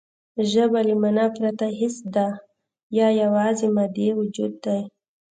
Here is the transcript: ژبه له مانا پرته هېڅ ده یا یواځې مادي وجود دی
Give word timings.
ژبه 0.51 0.79
له 0.87 0.95
مانا 1.01 1.25
پرته 1.35 1.65
هېڅ 1.79 1.95
ده 2.15 2.27
یا 2.97 3.07
یواځې 3.21 3.67
مادي 3.75 4.07
وجود 4.19 4.53
دی 4.65 4.81